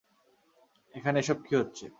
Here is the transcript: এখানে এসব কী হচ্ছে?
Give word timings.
এখানে 0.93 1.17
এসব 1.19 1.37
কী 1.45 1.53
হচ্ছে? 1.55 1.85